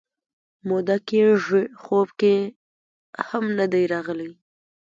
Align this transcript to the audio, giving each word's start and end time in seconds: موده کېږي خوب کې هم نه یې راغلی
موده 0.67 0.97
کېږي 1.09 1.63
خوب 1.81 2.07
کې 2.19 2.35
هم 3.27 3.45
نه 3.57 3.65
یې 3.73 3.89
راغلی 3.93 4.29